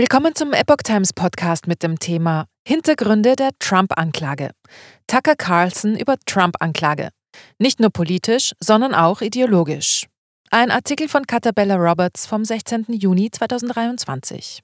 [0.00, 4.52] Willkommen zum Epoch Times Podcast mit dem Thema Hintergründe der Trump-Anklage.
[5.06, 7.10] Tucker Carlson über Trump-Anklage.
[7.58, 10.06] Nicht nur politisch, sondern auch ideologisch.
[10.50, 12.86] Ein Artikel von Catabella Roberts vom 16.
[12.88, 14.62] Juni 2023.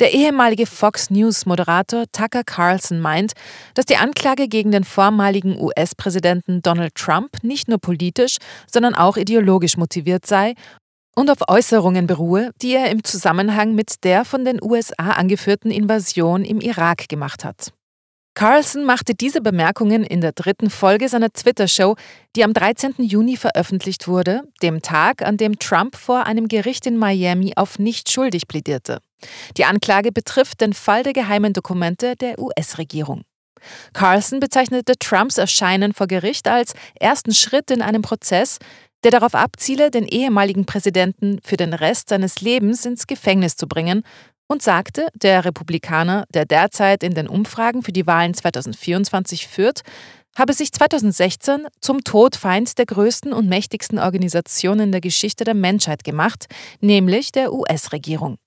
[0.00, 3.34] Der ehemalige Fox News-Moderator Tucker Carlson meint,
[3.74, 8.38] dass die Anklage gegen den vormaligen US-Präsidenten Donald Trump nicht nur politisch,
[8.72, 10.54] sondern auch ideologisch motiviert sei
[11.14, 16.44] und auf Äußerungen beruhe, die er im Zusammenhang mit der von den USA angeführten Invasion
[16.44, 17.72] im Irak gemacht hat.
[18.38, 21.96] Carlson machte diese Bemerkungen in der dritten Folge seiner Twitter-Show,
[22.36, 22.94] die am 13.
[22.98, 28.12] Juni veröffentlicht wurde, dem Tag, an dem Trump vor einem Gericht in Miami auf nicht
[28.12, 29.00] schuldig plädierte.
[29.56, 33.22] Die Anklage betrifft den Fall der geheimen Dokumente der US-Regierung.
[33.92, 38.58] Carlson bezeichnete Trumps Erscheinen vor Gericht als ersten Schritt in einem Prozess,
[39.04, 44.02] der darauf abziele, den ehemaligen Präsidenten für den Rest seines Lebens ins Gefängnis zu bringen,
[44.48, 49.82] und sagte, der Republikaner, der derzeit in den Umfragen für die Wahlen 2024 führt,
[50.36, 56.04] habe sich 2016 zum Todfeind der größten und mächtigsten Organisation in der Geschichte der Menschheit
[56.04, 56.46] gemacht,
[56.80, 58.38] nämlich der US-Regierung.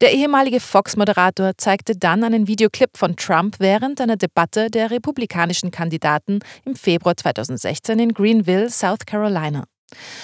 [0.00, 6.40] Der ehemalige Fox-Moderator zeigte dann einen Videoclip von Trump während einer Debatte der republikanischen Kandidaten
[6.64, 9.64] im Februar 2016 in Greenville, South Carolina.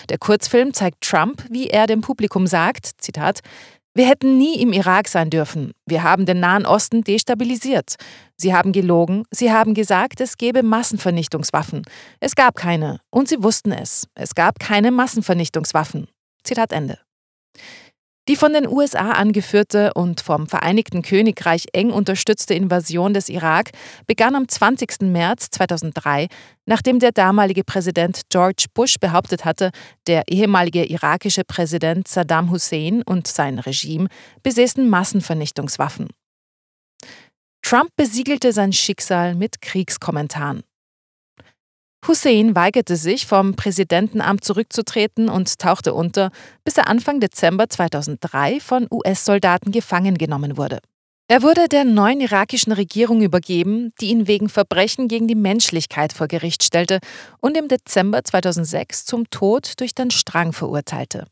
[0.08, 3.40] Der Kurzfilm zeigt Trump, wie er dem Publikum sagt, Zitat,
[3.96, 5.72] wir hätten nie im Irak sein dürfen.
[5.86, 7.94] Wir haben den Nahen Osten destabilisiert.
[8.36, 9.24] Sie haben gelogen.
[9.30, 11.82] Sie haben gesagt, es gäbe Massenvernichtungswaffen.
[12.20, 13.00] Es gab keine.
[13.10, 14.06] Und sie wussten es.
[14.14, 16.08] Es gab keine Massenvernichtungswaffen.
[16.44, 16.98] Zitat Ende.
[18.28, 23.70] Die von den USA angeführte und vom Vereinigten Königreich eng unterstützte Invasion des Irak
[24.08, 25.02] begann am 20.
[25.02, 26.26] März 2003,
[26.64, 29.70] nachdem der damalige Präsident George Bush behauptet hatte,
[30.08, 34.08] der ehemalige irakische Präsident Saddam Hussein und sein Regime
[34.42, 36.08] besäßen Massenvernichtungswaffen.
[37.62, 40.64] Trump besiegelte sein Schicksal mit Kriegskommentaren.
[42.08, 46.30] Hussein weigerte sich, vom Präsidentenamt zurückzutreten und tauchte unter,
[46.64, 50.78] bis er Anfang Dezember 2003 von US-Soldaten gefangen genommen wurde.
[51.28, 56.28] Er wurde der neuen irakischen Regierung übergeben, die ihn wegen Verbrechen gegen die Menschlichkeit vor
[56.28, 57.00] Gericht stellte
[57.40, 61.26] und im Dezember 2006 zum Tod durch den Strang verurteilte.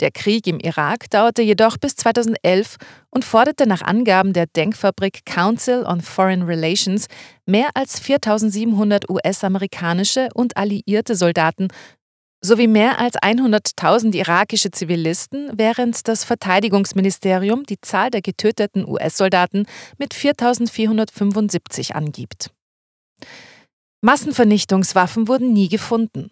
[0.00, 2.76] Der Krieg im Irak dauerte jedoch bis 2011
[3.10, 7.06] und forderte nach Angaben der Denkfabrik Council on Foreign Relations
[7.46, 11.68] mehr als 4700 US-amerikanische und alliierte Soldaten
[12.42, 19.66] sowie mehr als 100.000 irakische Zivilisten, während das Verteidigungsministerium die Zahl der getöteten US-Soldaten
[19.98, 22.50] mit 4.475 angibt.
[24.00, 26.30] Massenvernichtungswaffen wurden nie gefunden.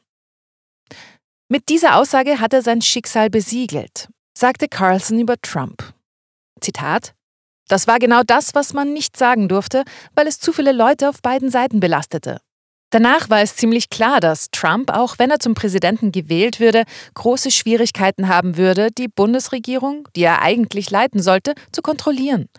[1.51, 5.95] Mit dieser Aussage hat er sein Schicksal besiegelt, sagte Carlson über Trump.
[6.61, 7.15] Zitat
[7.69, 11.23] Das war genau das, was man nicht sagen durfte, weil es zu viele Leute auf
[11.23, 12.43] beiden Seiten belastete.
[12.91, 17.51] Danach war es ziemlich klar, dass Trump, auch wenn er zum Präsidenten gewählt würde, große
[17.51, 22.51] Schwierigkeiten haben würde, die Bundesregierung, die er eigentlich leiten sollte, zu kontrollieren.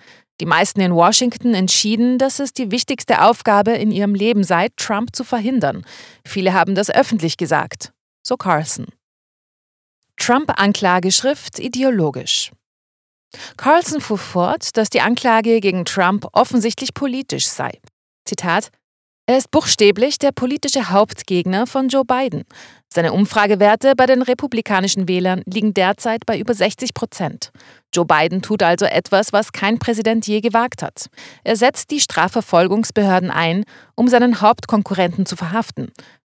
[0.42, 5.16] Die meisten in Washington entschieden, dass es die wichtigste Aufgabe in ihrem Leben sei, Trump
[5.16, 5.86] zu verhindern.
[6.26, 7.92] Viele haben das öffentlich gesagt
[8.30, 8.86] so Carlson.
[10.18, 12.52] Trump-Anklageschrift ideologisch.
[13.58, 17.72] Carlson fuhr fort, dass die Anklage gegen Trump offensichtlich politisch sei.
[18.26, 18.70] Zitat:
[19.26, 22.44] Er ist buchstäblich der politische Hauptgegner von Joe Biden.
[22.92, 27.52] Seine Umfragewerte bei den republikanischen Wählern liegen derzeit bei über 60 Prozent.
[27.94, 31.08] Joe Biden tut also etwas, was kein Präsident je gewagt hat.
[31.44, 33.64] Er setzt die Strafverfolgungsbehörden ein,
[33.96, 35.92] um seinen Hauptkonkurrenten zu verhaften.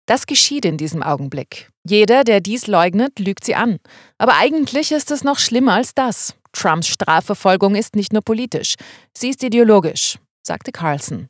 [0.06, 1.70] Das geschieht in diesem Augenblick.
[1.84, 3.78] Jeder, der dies leugnet, lügt sie an.
[4.18, 6.34] Aber eigentlich ist es noch schlimmer als das.
[6.52, 8.74] Trumps Strafverfolgung ist nicht nur politisch,
[9.16, 11.28] sie ist ideologisch, sagte Carlson.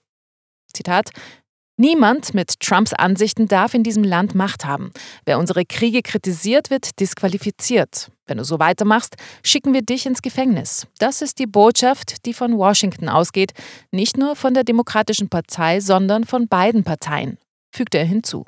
[0.73, 1.11] Zitat
[1.79, 4.93] Niemand mit Trumps Ansichten darf in diesem Land Macht haben.
[5.25, 8.11] Wer unsere Kriege kritisiert, wird disqualifiziert.
[8.27, 10.87] Wenn du so weitermachst, schicken wir dich ins Gefängnis.
[10.99, 13.53] Das ist die Botschaft, die von Washington ausgeht,
[13.91, 17.39] nicht nur von der Demokratischen Partei, sondern von beiden Parteien,
[17.75, 18.45] fügte er hinzu.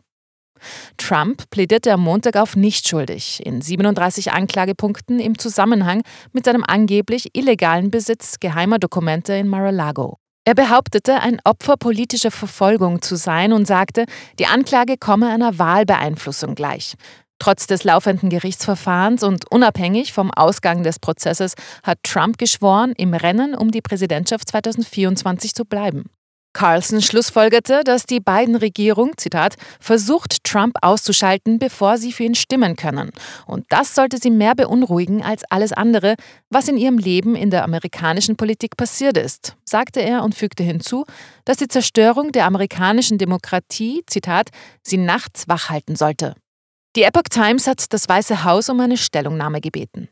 [0.96, 6.02] Trump plädierte am Montag auf nicht schuldig in 37 Anklagepunkten im Zusammenhang
[6.32, 10.18] mit seinem angeblich illegalen Besitz geheimer Dokumente in Mar-a-Lago.
[10.46, 14.04] Er behauptete, ein Opfer politischer Verfolgung zu sein und sagte,
[14.38, 16.94] die Anklage komme einer Wahlbeeinflussung gleich.
[17.38, 23.54] Trotz des laufenden Gerichtsverfahrens und unabhängig vom Ausgang des Prozesses hat Trump geschworen, im Rennen
[23.54, 26.10] um die Präsidentschaft 2024 zu bleiben.
[26.54, 33.10] Carlson schlussfolgerte, dass die Biden-Regierung, Zitat, versucht, Trump auszuschalten, bevor sie für ihn stimmen können.
[33.46, 36.14] Und das sollte sie mehr beunruhigen als alles andere,
[36.48, 41.04] was in ihrem Leben in der amerikanischen Politik passiert ist, sagte er und fügte hinzu,
[41.44, 44.48] dass die Zerstörung der amerikanischen Demokratie, Zitat,
[44.82, 46.34] sie nachts wach halten sollte.
[46.96, 50.08] Die Epoch Times hat das Weiße Haus um eine Stellungnahme gebeten.